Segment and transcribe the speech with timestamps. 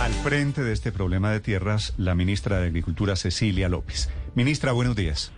[0.00, 4.08] Al frente de este problema de tierras, la ministra de Agricultura, Cecilia López.
[4.34, 5.30] Ministra, buenos días.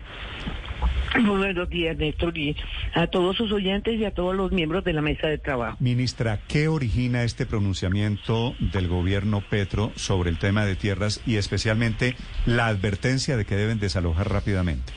[1.21, 2.57] Muy buenos días, Néstor, y
[2.95, 5.77] a todos sus oyentes y a todos los miembros de la mesa de trabajo.
[5.81, 12.15] Ministra, ¿qué origina este pronunciamiento del gobierno Petro sobre el tema de tierras y especialmente
[12.47, 14.93] la advertencia de que deben desalojar rápidamente?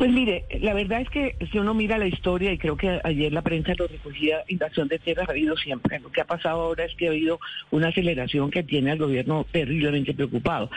[0.00, 3.30] Pues mire, la verdad es que si uno mira la historia, y creo que ayer
[3.34, 6.00] la prensa lo recogía, invasión de tierras ha habido siempre.
[6.00, 7.38] Lo que ha pasado ahora es que ha habido
[7.70, 10.70] una aceleración que tiene al gobierno terriblemente preocupado.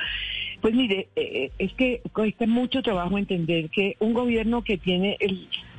[0.59, 5.17] Pues mire, eh, es que cuesta mucho trabajo entender que un gobierno que tiene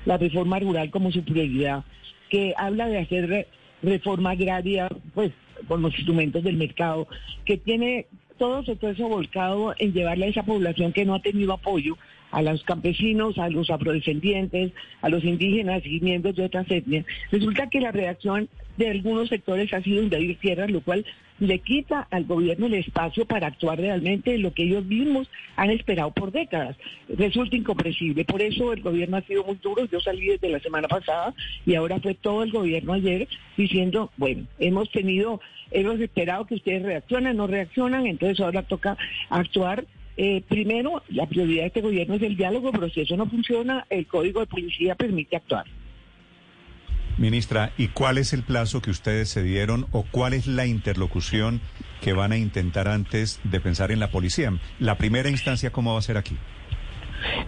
[0.07, 1.85] la reforma rural como su prioridad,
[2.31, 3.47] que habla de hacer
[3.83, 5.33] reforma agraria, pues
[5.69, 7.09] con los instrumentos del mercado,
[7.45, 8.07] que tiene
[8.39, 11.99] todo su esfuerzo volcado en llevarle a esa población que no ha tenido apoyo
[12.35, 17.07] a los campesinos, a los afrodescendientes, a los indígenas y miembros de otras etnias.
[17.31, 21.07] Resulta que la reacción de algunos sectores ha sido invadir tierras, lo cual
[21.39, 25.71] le quita al gobierno el espacio para actuar realmente en lo que ellos mismos han
[25.71, 26.77] esperado por décadas.
[27.09, 28.25] Resulta incomprensible.
[28.25, 29.85] Por eso el gobierno ha sido muy duro.
[29.87, 34.45] Yo salí desde la semana pasada y ahora fue todo el gobierno ayer diciendo, bueno,
[34.59, 38.97] hemos tenido, hemos esperado que ustedes reaccionen, no reaccionan, entonces ahora toca
[39.31, 39.85] actuar
[40.17, 43.87] eh, primero, la prioridad de este gobierno es el diálogo, pero si eso no funciona,
[43.91, 45.65] el código de policía permite actuar.
[47.19, 51.61] Ministra, ¿y cuál es el plazo que ustedes se dieron o cuál es la interlocución
[52.01, 54.53] que van a intentar antes de pensar en la policía?
[54.79, 56.37] La primera instancia, ¿cómo va a ser aquí?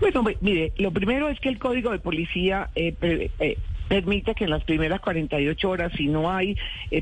[0.01, 4.51] Bueno, mire, lo primero es que el código de policía eh, eh, permite que en
[4.51, 6.57] las primeras 48 horas, si no hay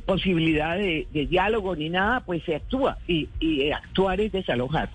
[0.06, 4.90] posibilidad de, diálogo ni nada, pues se actúa y, y actuar es desalojar.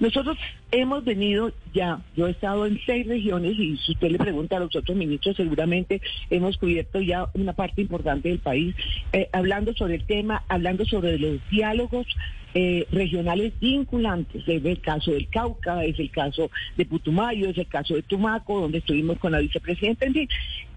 [0.00, 0.38] Nosotros
[0.72, 4.60] hemos venido ya, yo he estado en seis regiones y si usted le pregunta a
[4.60, 8.74] los otros ministros, seguramente hemos cubierto ya una parte importante del país,
[9.12, 12.06] eh, hablando sobre el tema, hablando sobre los diálogos
[12.54, 14.42] eh, regionales vinculantes.
[14.46, 18.60] Es el caso del Cauca, es el caso de Putumayo, es el caso de Tumaco,
[18.60, 20.06] donde estuvimos con la vicepresidenta.
[20.06, 20.28] En fin,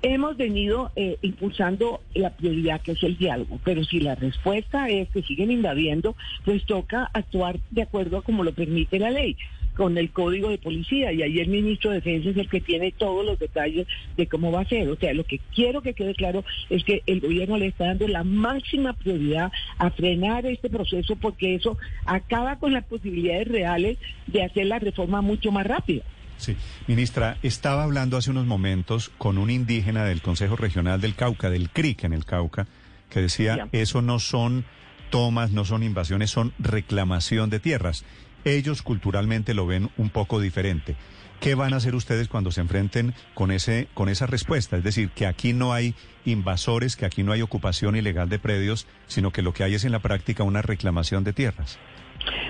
[0.02, 5.10] hemos venido eh, impulsando la prioridad que es el diálogo, pero si la respuesta es
[5.10, 6.16] que siguen invadiendo,
[6.46, 9.36] pues toca actuar de acuerdo a como lo permite la ley
[9.76, 12.92] con el código de policía y ahí el ministro de Defensa es el que tiene
[12.92, 14.88] todos los detalles de cómo va a ser.
[14.90, 18.08] O sea, lo que quiero que quede claro es que el gobierno le está dando
[18.08, 23.98] la máxima prioridad a frenar este proceso porque eso acaba con las posibilidades reales
[24.28, 26.04] de hacer la reforma mucho más rápida.
[26.38, 26.58] Sí,
[26.88, 31.70] ministra, estaba hablando hace unos momentos con un indígena del Consejo Regional del Cauca, del
[31.70, 32.68] CRIC en el Cauca,
[33.10, 34.66] que decía, eso no son
[35.10, 38.04] tomas, no son invasiones, son reclamación de tierras
[38.46, 40.96] ellos culturalmente lo ven un poco diferente.
[41.40, 44.78] ¿Qué van a hacer ustedes cuando se enfrenten con ese con esa respuesta?
[44.78, 45.94] Es decir, que aquí no hay
[46.24, 49.84] invasores, que aquí no hay ocupación ilegal de predios, sino que lo que hay es
[49.84, 51.78] en la práctica una reclamación de tierras.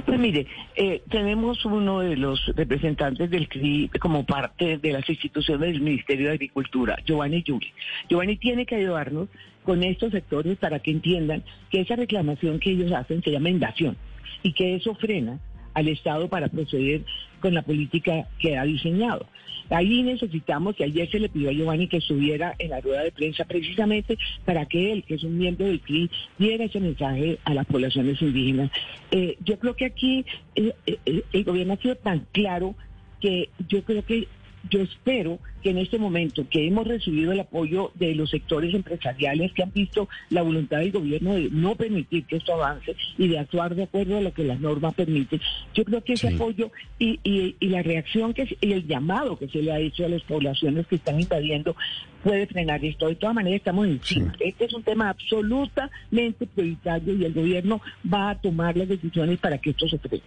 [0.06, 0.46] Pues mire,
[0.76, 6.28] eh, tenemos uno de los representantes del CRI como parte de las instituciones del Ministerio
[6.28, 7.74] de Agricultura, Giovanni Yuri.
[8.10, 9.30] Giovanni tiene que ayudarnos
[9.64, 13.98] con estos sectores para que entiendan que esa reclamación que ellos hacen se llama invasión
[14.44, 15.40] y que eso frena
[15.74, 17.04] al Estado para proceder
[17.40, 19.26] con la política que ha diseñado.
[19.70, 23.12] Ahí necesitamos, que ayer se le pidió a Giovanni que estuviera en la rueda de
[23.12, 27.54] prensa precisamente para que él, que es un miembro del CRI, diera ese mensaje a
[27.54, 28.72] las poblaciones indígenas.
[29.12, 30.26] Eh, yo creo que aquí
[30.56, 32.76] eh, eh, el gobierno ha sido tan claro
[33.20, 34.28] que yo creo que
[34.70, 39.52] yo espero que en este momento que hemos recibido el apoyo de los sectores empresariales
[39.54, 43.40] que han visto la voluntad del gobierno de no permitir que esto avance y de
[43.40, 45.42] actuar de acuerdo a lo que las normas permiten,
[45.74, 49.48] yo creo que ese apoyo y, y, y, la reacción que y el llamado que
[49.48, 51.76] se le ha hecho a las poblaciones que están invadiendo
[52.24, 53.08] puede frenar esto.
[53.08, 54.34] De todas maneras estamos encima.
[54.40, 57.82] Este es un tema absolutamente prioritario y el gobierno
[58.12, 60.24] va a tomar las decisiones para que esto se frene.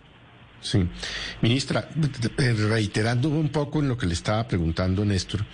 [0.61, 0.89] Sí.
[1.43, 1.89] Ministra,
[2.39, 5.45] eh, reiterando un poco en lo que le estaba preguntando Néstor,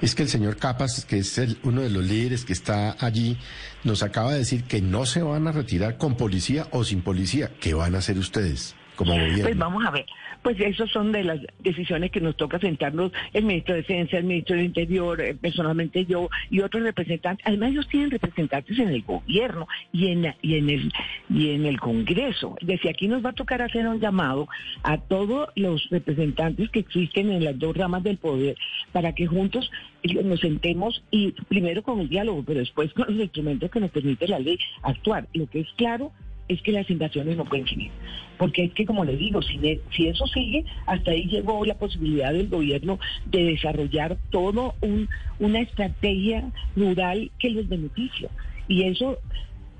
[0.00, 3.36] es que el señor Capas, que es uno de los líderes que está allí,
[3.84, 7.52] nos acaba de decir que no se van a retirar con policía o sin policía.
[7.60, 9.44] ¿Qué van a hacer ustedes como pues gobierno?
[9.44, 10.06] Pues vamos a ver
[10.46, 14.22] pues esas son de las decisiones que nos toca sentarnos el ministro de Defensa, el
[14.22, 17.44] ministro del Interior, eh, personalmente yo y otros representantes.
[17.44, 20.92] Además ellos tienen representantes en el gobierno y en, y en el
[21.28, 22.56] y en el Congreso.
[22.60, 24.46] Desde aquí nos va a tocar hacer un llamado
[24.84, 28.56] a todos los representantes que existen en las dos ramas del poder
[28.92, 29.68] para que juntos
[30.04, 34.28] nos sentemos y primero con el diálogo, pero después con los instrumentos que nos permite
[34.28, 35.26] la ley actuar.
[35.34, 36.12] Lo que es claro
[36.48, 37.90] es que las invasiones no pueden seguir.
[38.38, 39.58] Porque es que, como le digo, si,
[39.94, 45.08] si eso sigue, hasta ahí llegó la posibilidad del gobierno de desarrollar todo un,
[45.38, 48.28] una estrategia rural que les beneficia.
[48.68, 49.18] Y eso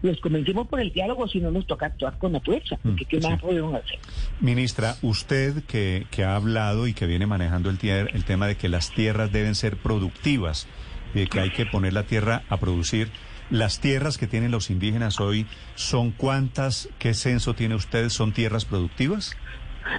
[0.03, 3.19] los convencemos por el diálogo, si no nos toca actuar con la fuerza, porque ¿qué
[3.21, 3.99] más podemos hacer?
[4.41, 8.69] Ministra, usted que, que ha hablado y que viene manejando el, el tema de que
[8.69, 10.69] las tierras deben ser productivas,
[11.15, 13.11] y de que hay que poner la tierra a producir,
[13.51, 16.89] ¿las tierras que tienen los indígenas hoy son cuántas?
[16.99, 18.09] ¿Qué censo tiene usted?
[18.09, 19.37] ¿Son tierras productivas?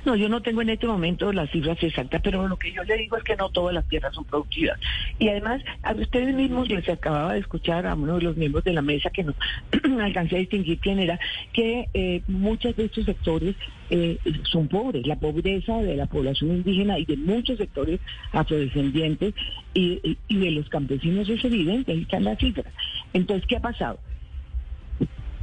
[0.06, 2.98] No, yo no tengo en este momento las cifras exactas, pero lo que yo le
[2.98, 4.80] digo es que no todas las tierras son productivas.
[5.20, 8.74] Y además, a ustedes mismos les acababa de escuchar a uno de los miembros de
[8.74, 9.34] la mesa que no
[10.02, 11.20] alcancé a distinguir quién era,
[11.54, 13.56] que eh, muchos de estos sectores
[13.90, 15.08] eh, son pobres.
[15.08, 18.00] La pobreza de la población indígena y de muchos sectores
[18.32, 19.34] afrodescendientes
[19.74, 22.74] y, de los campesinos es evidente, ahí están las cifras.
[23.14, 24.00] Entonces, ¿qué ha pasado?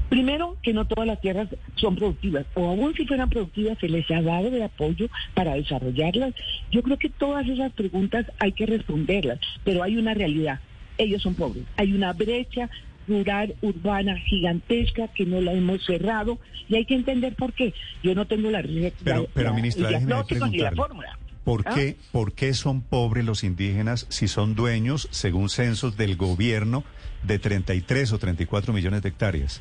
[0.09, 4.09] Primero, que no todas las tierras son productivas, o aún si fueran productivas, se les
[4.11, 6.35] ha dado el apoyo para desarrollarlas.
[6.71, 10.61] Yo creo que todas esas preguntas hay que responderlas, pero hay una realidad.
[10.99, 11.65] Ellos son pobres.
[11.77, 12.71] Hay una brecha
[13.09, 17.75] rural, urbana, gigantesca, que no la hemos cerrado, y hay que entender por qué.
[18.03, 18.62] Yo no tengo la,
[19.03, 21.19] pero, pero, ministra, ni la fórmula.
[21.45, 21.75] ¿Por, ¿Ah?
[21.75, 26.85] qué, ¿Por qué son pobres los indígenas si son dueños, según censos del gobierno,
[27.23, 29.61] de 33 o 34 millones de hectáreas?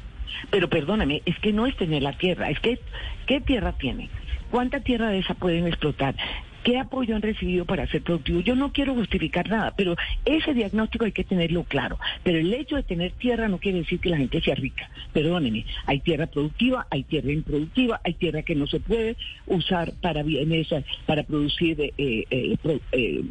[0.50, 2.80] Pero perdóname, es que no es tener la tierra, es que,
[3.28, 4.10] ¿qué tierra tienen?
[4.52, 6.16] ¿Cuánta tierra de esa pueden explotar?
[6.64, 8.44] ¿Qué apoyo han recibido para ser productivos?
[8.44, 9.96] Yo no quiero justificar nada, pero
[10.26, 12.00] ese diagnóstico hay que tenerlo claro.
[12.24, 14.90] Pero el hecho de tener tierra no quiere decir que la gente sea rica.
[15.12, 20.24] Perdónenme, hay tierra productiva, hay tierra improductiva, hay tierra que no se puede usar para
[20.24, 20.68] bienes,
[21.06, 22.58] para producir eh, eh,
[22.92, 23.24] eh,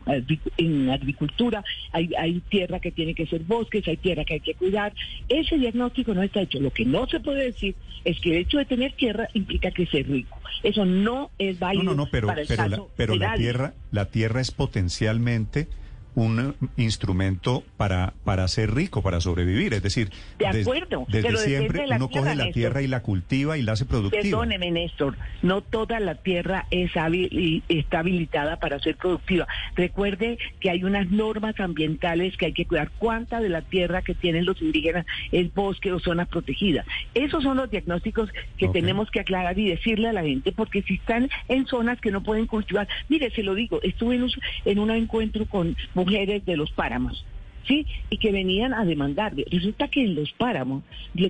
[0.58, 4.54] en agricultura, hay, hay tierra que tiene que ser bosques, hay tierra que hay que
[4.54, 4.92] cuidar.
[5.28, 6.60] Ese diagnóstico no está hecho.
[6.60, 7.74] Lo que no se puede decir
[8.04, 10.38] es que el hecho de tener tierra implica que ser rico.
[10.62, 14.40] Eso no es válido no, no, pero, para el pero, pero la tierra, la tierra
[14.40, 15.68] es potencialmente
[16.14, 19.74] un instrumento para, para ser rico, para sobrevivir.
[19.74, 23.72] Es decir, de acuerdo, desde siempre uno coge la tierra y la cultiva y la
[23.72, 24.22] hace productiva.
[24.22, 29.46] Perdóneme, Néstor, no toda la tierra es hábil y está habilitada para ser productiva.
[29.74, 32.90] Recuerde que hay unas normas ambientales que hay que cuidar.
[32.98, 36.86] ¿Cuánta de la tierra que tienen los indígenas es bosque o zonas protegidas?
[37.14, 40.94] Esos son los diagnósticos que tenemos que aclarar y decirle a la gente, porque si
[40.94, 44.32] están en zonas que no pueden cultivar, mire, se lo digo, estuve en un,
[44.64, 47.24] en un encuentro con mujeres de los páramos.
[47.66, 47.86] ¿Sí?
[48.10, 49.34] Y que venían a demandar.
[49.50, 50.82] Resulta que en los páramos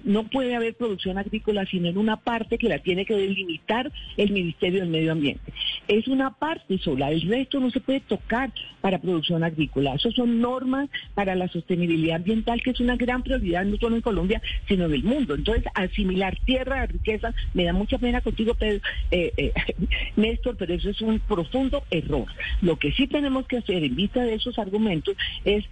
[0.04, 4.32] no puede haber producción agrícola sino en una parte que la tiene que delimitar el
[4.32, 5.52] Ministerio del Medio Ambiente.
[5.88, 9.94] Es una parte sola, el resto no se puede tocar para producción agrícola.
[9.94, 14.02] Eso son normas para la sostenibilidad ambiental, que es una gran prioridad no solo en
[14.02, 15.34] Colombia, sino en el mundo.
[15.34, 19.52] Entonces, asimilar tierra a riqueza, me da mucha pena contigo, Pedro, eh, eh,
[20.16, 22.26] Néstor, pero eso es un profundo error.
[22.60, 25.64] Lo que sí tenemos que hacer en vista de esos argumentos es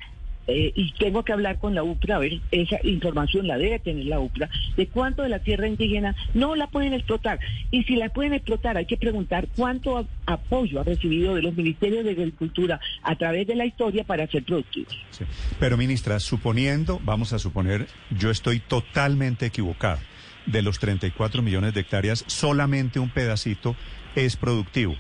[0.51, 4.07] eh, y tengo que hablar con la UPRA, a ver, esa información la debe tener
[4.07, 7.39] la UPRA, de cuánto de la tierra indígena no la pueden explotar.
[7.71, 12.05] Y si la pueden explotar, hay que preguntar cuánto apoyo ha recibido de los ministerios
[12.05, 14.97] de Agricultura a través de la historia para ser productivos.
[15.59, 20.01] Pero, ministra, suponiendo, vamos a suponer, yo estoy totalmente equivocado,
[20.47, 23.77] de los 34 millones de hectáreas, solamente un pedacito
[24.15, 24.97] es productivo.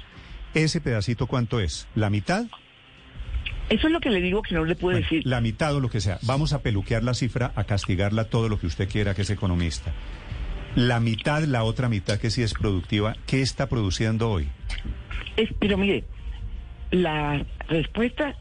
[0.54, 1.88] ¿Ese pedacito cuánto es?
[1.94, 2.46] ¿La mitad?
[3.70, 5.22] Eso es lo que le digo que no le puedo decir.
[5.24, 6.18] La mitad o lo que sea.
[6.22, 9.92] Vamos a peluquear la cifra, a castigarla todo lo que usted quiera, que es economista.
[10.74, 14.48] La mitad, la otra mitad que sí es productiva, ¿qué está produciendo hoy?
[15.36, 16.04] Es, pero mire,
[16.90, 18.36] la respuesta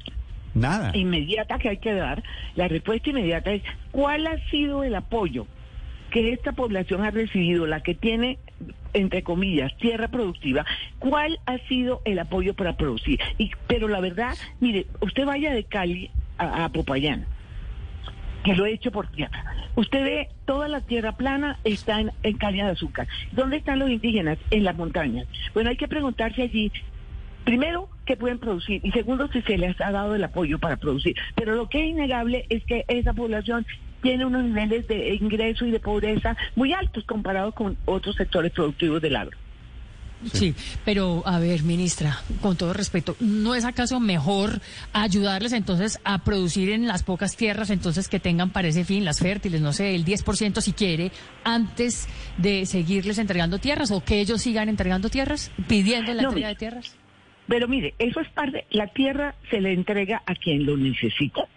[0.56, 0.92] Nada.
[0.96, 2.24] inmediata que hay que dar,
[2.56, 3.62] la respuesta inmediata es
[3.92, 5.46] ¿cuál ha sido el apoyo
[6.10, 8.39] que esta población ha recibido, la que tiene
[8.94, 10.66] entre comillas, tierra productiva,
[10.98, 13.20] ¿cuál ha sido el apoyo para producir?
[13.38, 17.25] Y, pero la verdad, mire, usted vaya de Cali a, Popayán,
[18.44, 19.46] que lo he hecho por tierra.
[19.75, 23.08] Usted ve toda la tierra plana está en, en caña de azúcar.
[23.32, 24.38] ¿Dónde están los indígenas?
[24.50, 25.28] En las montañas.
[25.54, 26.72] Bueno, hay que preguntarse allí
[27.50, 31.16] Primero, que pueden producir y segundo, si se les ha dado el apoyo para producir.
[31.34, 33.66] Pero lo que es innegable es que esa población
[34.01, 39.01] tiene unos niveles de ingreso y de pobreza muy altos comparados con otros sectores productivos
[39.01, 39.38] del agro.
[40.34, 40.53] Sí.
[40.84, 44.60] pero a ver, ministra, con todo respeto, ¿no es acaso mejor
[44.91, 49.20] ayudarles entonces a producir en las pocas tierras entonces que tengan para ese fin, las
[49.20, 51.12] fértiles, no sé, el 10% si quiere,
[51.46, 56.56] antes de seguirles entregando tierras o que ellos sigan entregando tierras, pidiendo la entrega de
[56.56, 56.98] tierras?
[57.48, 61.48] Pero mire, eso es parte, la tierra se le entrega a quien lo necesita.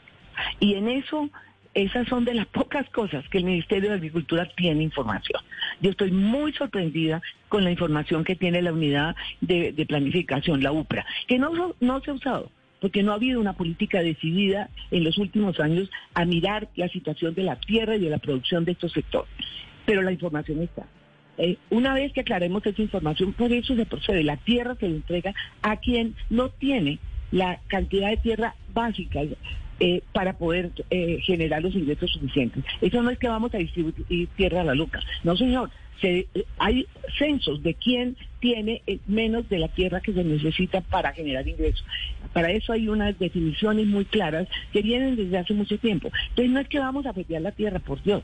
[0.59, 1.29] Y en eso
[1.75, 5.41] esas son de las pocas cosas que el Ministerio de Agricultura tiene información.
[5.81, 11.07] Yo estoy muy sorprendida con la información que tiene la unidad de, planificación, la UPRA,
[11.27, 12.51] que no, no se ha usado.
[12.81, 17.33] porque no ha habido una política decidida en los últimos años a mirar la situación
[17.33, 19.31] de la tierra y de la producción de estos sectores.
[19.87, 20.85] Pero la información está.
[21.39, 24.25] Eh, una vez que aclaremos esa información, por eso se procede.
[24.25, 26.99] La tierra se le entrega a quien no tiene
[27.31, 29.21] la cantidad de tierra básica
[29.85, 32.63] eh, para poder eh, generar los ingresos suficientes.
[32.81, 35.01] Eso no es que vamos a distribuir tierra a la loca.
[35.25, 35.71] No, señor.
[36.01, 36.87] Se, hay
[37.19, 41.85] censos de quién tiene menos de la tierra que se necesita para generar ingresos.
[42.33, 46.13] Para eso hay unas definiciones muy claras que vienen desde hace mucho tiempo.
[46.29, 48.23] Entonces no es que vamos a pelear la tierra, por Dios.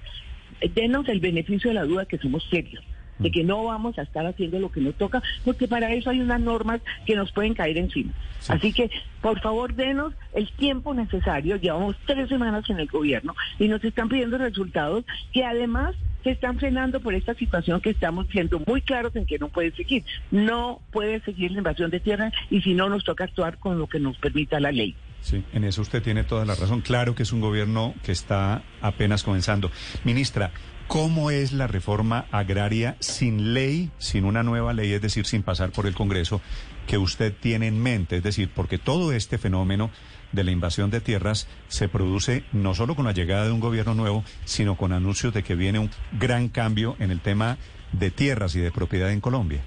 [0.77, 2.85] Denos el beneficio de la duda que somos serios
[3.19, 6.21] de que no vamos a estar haciendo lo que nos toca, porque para eso hay
[6.21, 8.13] unas normas que nos pueden caer encima.
[8.49, 11.57] Así que, por favor, denos el tiempo necesario.
[11.57, 15.95] Llevamos tres semanas en el gobierno y nos están pidiendo resultados que además
[16.25, 19.73] se están frenando por esta situación que estamos siendo muy claros en que no puede
[19.73, 20.05] seguir.
[20.31, 23.87] No puede seguir la invasión de tierra y si no nos toca actuar con lo
[23.87, 24.95] que nos permita la ley.
[25.21, 26.81] Sí, en eso usted tiene toda la razón.
[26.81, 29.71] Claro que es un gobierno que está apenas comenzando.
[30.05, 30.53] Ministra,
[30.89, 35.71] ¿Cómo es la reforma agraria sin ley, sin una nueva ley, es decir, sin pasar
[35.71, 36.41] por el Congreso,
[36.87, 38.17] que usted tiene en mente?
[38.17, 39.91] Es decir, porque todo este fenómeno
[40.33, 43.95] de la invasión de tierras se produce no solo con la llegada de un gobierno
[43.95, 47.59] nuevo, sino con anuncios de que viene un gran cambio en el tema
[47.93, 49.61] de tierras y de propiedad en Colombia.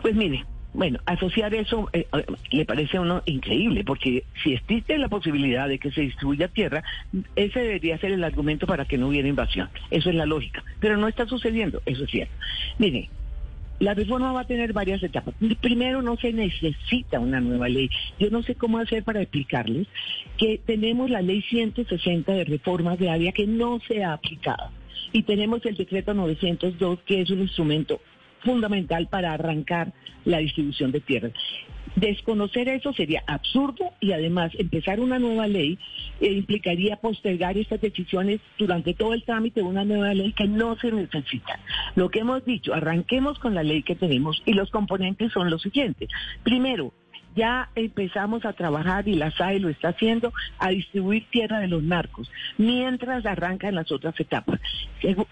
[0.00, 4.96] Pues mire, bueno, asociar eso eh, eh, le parece a uno increíble, porque si existe
[4.98, 6.82] la posibilidad de que se distribuya tierra,
[7.34, 9.68] ese debería ser el argumento para que no hubiera invasión.
[9.90, 10.62] Eso es la lógica.
[10.78, 12.34] Pero no está sucediendo, eso es cierto.
[12.78, 13.08] Mire,
[13.80, 15.34] la reforma va a tener varias etapas.
[15.60, 17.90] Primero, no se necesita una nueva ley.
[18.18, 19.88] Yo no sé cómo hacer para explicarles
[20.36, 24.70] que tenemos la ley 160 de reforma agraria que no se ha aplicado.
[25.12, 28.00] Y tenemos el decreto 902, que es un instrumento
[28.44, 29.92] fundamental para arrancar
[30.24, 31.32] la distribución de tierras.
[31.96, 35.78] Desconocer eso sería absurdo y además empezar una nueva ley
[36.20, 40.76] eh, implicaría postergar estas decisiones durante todo el trámite de una nueva ley que no
[40.76, 41.58] se necesita.
[41.96, 45.62] Lo que hemos dicho, arranquemos con la ley que tenemos y los componentes son los
[45.62, 46.08] siguientes.
[46.44, 46.92] Primero,
[47.34, 51.82] ya empezamos a trabajar y la SAE lo está haciendo a distribuir tierra de los
[51.82, 54.60] narcos mientras arrancan las otras etapas.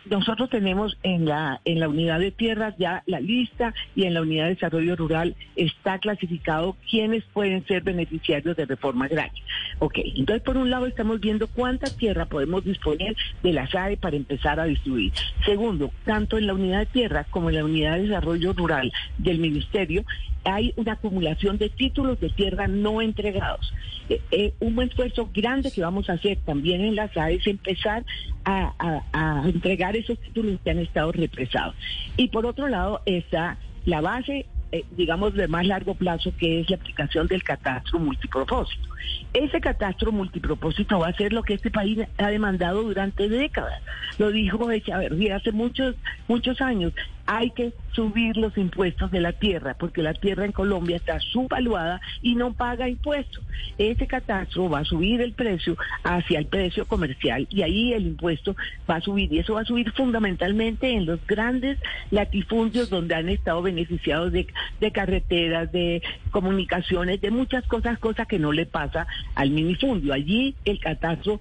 [0.07, 4.23] Nosotros tenemos en la en la unidad de tierras ya la lista y en la
[4.23, 9.43] unidad de desarrollo rural está clasificado quiénes pueden ser beneficiarios de reforma agraria.
[9.78, 14.17] Ok, entonces por un lado estamos viendo cuánta tierra podemos disponer de la SAE para
[14.17, 15.12] empezar a distribuir.
[15.45, 19.38] Segundo, tanto en la unidad de tierra como en la unidad de desarrollo rural del
[19.38, 20.05] ministerio
[20.49, 23.73] hay una acumulación de títulos de tierra no entregados.
[24.09, 28.05] Eh, eh, un esfuerzo grande que vamos a hacer también en la SAE es empezar
[28.45, 31.75] a, a entregar esos títulos que han estado represados.
[32.17, 36.69] Y por otro lado está la base eh, digamos, de más largo plazo, que es
[36.69, 38.87] la aplicación del catastro multipropósito.
[39.33, 43.81] Ese catastro multipropósito va a ser lo que este país ha demandado durante décadas.
[44.19, 45.95] Lo dijo Echaverría hace muchos,
[46.26, 46.93] muchos años.
[47.30, 52.00] Hay que subir los impuestos de la tierra, porque la tierra en Colombia está subvaluada
[52.23, 53.44] y no paga impuestos.
[53.76, 58.56] Ese catastro va a subir el precio hacia el precio comercial y ahí el impuesto
[58.88, 59.30] va a subir.
[59.32, 61.78] Y eso va a subir fundamentalmente en los grandes
[62.11, 64.47] latifundios donde han estado beneficiados de
[64.80, 70.12] de carreteras, de comunicaciones, de muchas cosas, cosas que no le pasa al minifundio.
[70.12, 71.40] Allí el catastro,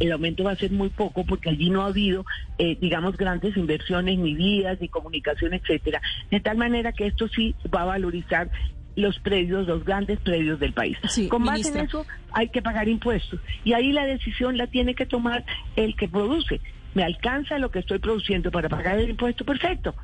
[0.00, 2.24] el aumento va a ser muy poco porque allí no ha habido,
[2.58, 6.00] eh, digamos, grandes inversiones, ni vías, ni comunicación, etcétera.
[6.30, 8.50] De tal manera que esto sí va a valorizar
[8.96, 10.96] los predios, los grandes predios del país.
[11.28, 15.04] Con base en eso hay que pagar impuestos y ahí la decisión la tiene que
[15.04, 16.60] tomar el que produce.
[16.94, 19.44] ¿Me alcanza lo que estoy produciendo para pagar el impuesto?
[19.44, 19.94] Perfecto.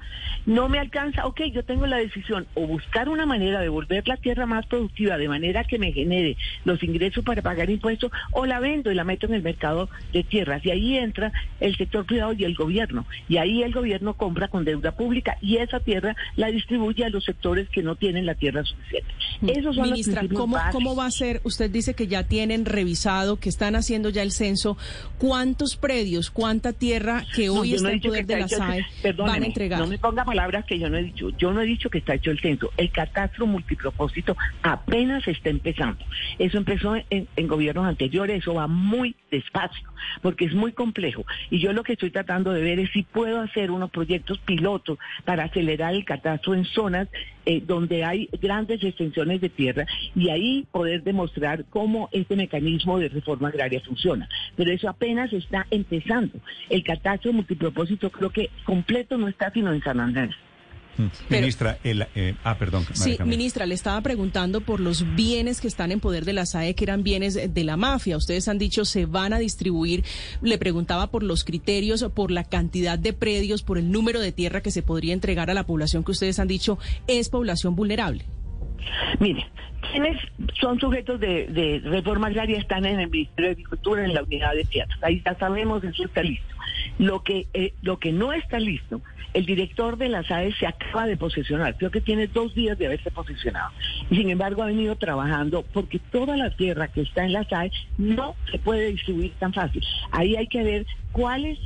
[0.47, 4.17] No me alcanza, ok, yo tengo la decisión o buscar una manera de volver la
[4.17, 8.59] tierra más productiva de manera que me genere los ingresos para pagar impuestos o la
[8.59, 10.65] vendo y la meto en el mercado de tierras.
[10.65, 13.07] Y ahí entra el sector privado y el gobierno.
[13.29, 17.25] Y ahí el gobierno compra con deuda pública y esa tierra la distribuye a los
[17.25, 19.13] sectores que no tienen la tierra suficiente.
[19.47, 21.41] Esos son Ministra, ¿cómo, ¿cómo va a ser?
[21.45, 24.77] Usted dice que ya tienen revisado, que están haciendo ya el censo.
[25.19, 29.79] ¿Cuántos predios, cuánta tierra que hoy está en poder de la SAE van a entregar.
[29.79, 31.31] No me ponga palabras que yo no he dicho.
[31.39, 32.73] Yo no he dicho que está hecho el censo.
[32.77, 36.05] El catastro multipropósito apenas está empezando.
[36.39, 38.39] Eso empezó en, en gobiernos anteriores.
[38.39, 39.89] Eso va muy despacio
[40.23, 41.25] porque es muy complejo.
[41.51, 44.99] Y yo lo que estoy tratando de ver es si puedo hacer unos proyectos pilotos
[45.25, 47.09] para acelerar el catastro en zonas
[47.51, 53.09] eh, donde hay grandes extensiones de tierra y ahí poder demostrar cómo este mecanismo de
[53.09, 54.29] reforma agraria funciona.
[54.55, 56.39] Pero eso apenas está empezando.
[56.69, 60.31] El catastro multipropósito creo que completo no está sino en San Andrés.
[61.29, 62.85] Ministra, el, eh, ah, perdón.
[62.93, 66.75] Sí, ministra, le estaba preguntando por los bienes que están en poder de la SAE,
[66.75, 68.17] que eran bienes de la mafia.
[68.17, 70.05] Ustedes han dicho se van a distribuir.
[70.43, 74.61] Le preguntaba por los criterios, por la cantidad de predios, por el número de tierra
[74.61, 78.25] que se podría entregar a la población que ustedes han dicho es población vulnerable.
[79.19, 79.47] Mire,
[79.91, 80.19] quienes
[80.61, 84.65] son sujetos de, reforma agraria están en el Ministerio de Agricultura, en la unidad de
[84.65, 84.99] tierras.
[85.03, 86.55] Ahí ya sabemos, eso está listo.
[87.01, 89.01] Lo que, eh, lo que no está listo,
[89.33, 92.87] el director de la SAE se acaba de posesionar, creo que tiene dos días de
[92.87, 93.71] haberse posesionado.
[94.11, 97.73] Y sin embargo ha venido trabajando porque toda la tierra que está en la SAE
[97.97, 99.83] no se puede distribuir tan fácil.
[100.11, 101.59] Ahí hay que ver cuáles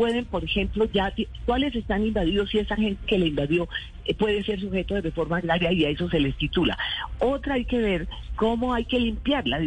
[0.00, 1.12] pueden, por ejemplo, ya
[1.44, 3.68] cuáles están invadidos y esa gente que le invadió
[4.06, 6.78] eh, puede ser sujeto de reforma agraria y a eso se les titula.
[7.18, 9.60] Otra hay que ver cómo hay que limpiarla.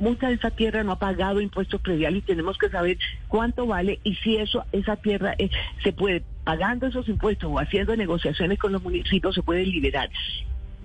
[0.00, 4.00] Mucha de esa tierra no ha pagado impuestos prediales y tenemos que saber cuánto vale
[4.02, 5.50] y si eso esa tierra eh,
[5.84, 10.10] se puede pagando esos impuestos o haciendo negociaciones con los municipios se puede liberar.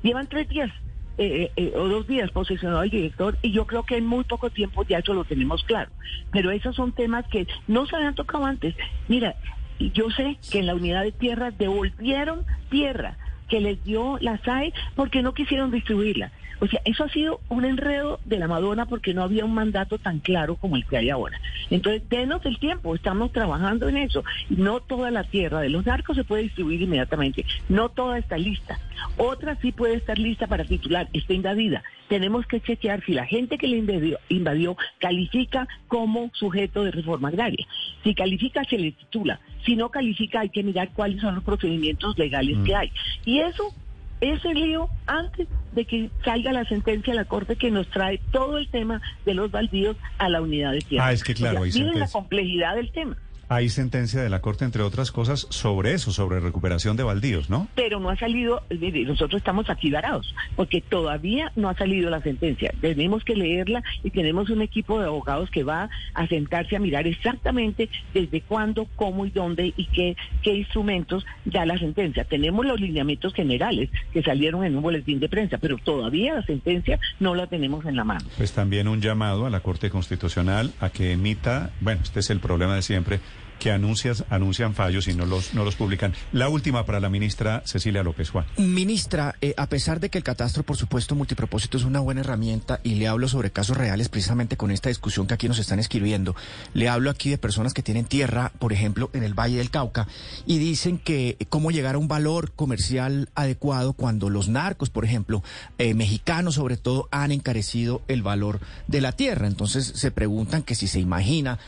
[0.04, 0.70] Llevan tres días
[1.18, 4.50] eh, eh, o dos días posesionado el director y yo creo que en muy poco
[4.50, 5.92] tiempo ya eso lo tenemos claro.
[6.32, 8.76] Pero esos son temas que no se habían tocado antes.
[9.08, 9.36] Mira,
[9.80, 13.18] yo sé que en la unidad de tierra devolvieron tierra
[13.50, 16.32] que les dio la SAE porque no quisieron distribuirla.
[16.62, 19.98] O sea, eso ha sido un enredo de la Madonna porque no había un mandato
[19.98, 21.42] tan claro como el que hay ahora.
[21.72, 24.24] Entonces, denos el tiempo, estamos trabajando en eso.
[24.50, 28.80] No toda la tierra de los narcos se puede distribuir inmediatamente, no toda está lista.
[29.18, 31.82] Otra sí puede estar lista para titular, está invadida.
[32.08, 37.30] Tenemos que chequear si la gente que le invadió, invadió califica como sujeto de reforma
[37.30, 37.66] agraria.
[38.04, 39.40] Si califica, se le titula.
[39.66, 42.78] Si no califica, hay que mirar cuáles son los procedimientos legales que mm.
[42.78, 42.92] hay.
[43.26, 43.74] Y eso
[44.22, 48.58] ese lío antes de que salga la sentencia de la Corte que nos trae todo
[48.58, 51.08] el tema de los baldíos a la unidad de tierra.
[51.08, 53.18] Ah, es que claro, miren la complejidad del tema.
[53.54, 57.68] Hay sentencia de la Corte, entre otras cosas, sobre eso, sobre recuperación de baldíos, ¿no?
[57.76, 62.74] Pero no ha salido, nosotros estamos aquí varados, porque todavía no ha salido la sentencia.
[62.80, 67.08] Tenemos que leerla y tenemos un equipo de abogados que va a sentarse a mirar
[67.08, 72.24] exactamente desde cuándo, cómo y dónde y qué, qué instrumentos da la sentencia.
[72.24, 77.02] Tenemos los lineamientos generales que salieron en un boletín de prensa, pero todavía la sentencia
[77.20, 78.26] no la tenemos en la mano.
[78.38, 82.40] Pues también un llamado a la Corte Constitucional a que emita, bueno, este es el
[82.40, 83.20] problema de siempre,
[83.62, 86.16] que anuncias, anuncian fallos y no los, no los publican.
[86.32, 88.48] La última para la ministra Cecilia López Juan.
[88.58, 92.80] Ministra, eh, a pesar de que el catastro, por supuesto, multipropósito es una buena herramienta
[92.84, 96.36] y le hablo sobre casos reales precisamente con esta discusión que aquí nos están escribiendo,
[96.74, 100.08] le hablo aquí de personas que tienen tierra, por ejemplo, en el Valle del Cauca,
[100.48, 105.06] y dicen que eh, cómo llegar a un valor comercial adecuado cuando los narcos, por
[105.06, 105.44] ejemplo,
[105.78, 109.46] eh, mexicanos sobre todo, han encarecido el valor de la tierra.
[109.46, 111.60] Entonces se preguntan que si se imagina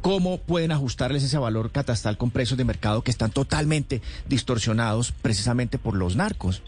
[0.00, 5.12] cómo pueden ajustar ajustarles ese valor catastral con precios de mercado que están totalmente distorsionados
[5.12, 6.62] precisamente por los narcos?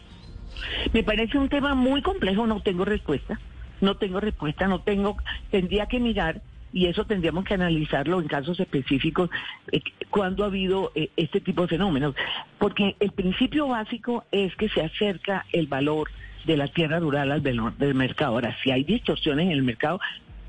[0.95, 3.39] Me parece un tema muy complejo, no tengo respuesta,
[3.83, 5.19] no tengo respuesta, no tengo,
[5.51, 6.41] tendría que mirar
[6.73, 9.29] y eso tendríamos que analizarlo en casos específicos
[9.71, 12.15] eh, cuando ha habido eh, este tipo de fenómenos,
[12.59, 16.09] porque el principio básico es que se acerca el valor
[16.47, 18.33] de la tierra rural al valor del mercado.
[18.33, 20.01] Ahora, si hay distorsiones en el mercado,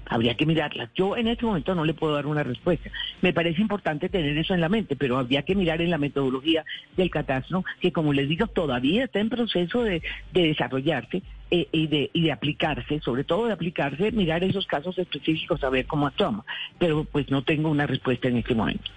[0.08, 0.89] habría que mirarlas.
[0.96, 2.89] Yo en este momento no le puedo dar una respuesta.
[3.22, 6.65] Me parece importante tener eso en la mente, pero habría que mirar en la metodología
[6.96, 10.02] del catastro, que como les digo, todavía está en proceso de,
[10.34, 15.63] desarrollarse eh, y, de, y de aplicarse, sobre todo de aplicarse, mirar esos casos específicos,
[15.63, 16.46] a ver cómo actuamos.
[16.80, 18.91] Pero pues no tengo una respuesta en este momento.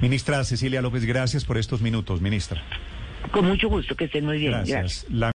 [0.00, 2.62] Ministra Cecilia López, gracias por estos minutos, ministra.
[3.30, 4.52] Con mucho gusto, que estén muy bien.
[4.52, 5.06] gracias.